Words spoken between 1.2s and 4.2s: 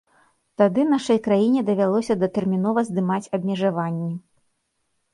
краіне давялося датэрмінова здымаць абмежаванні.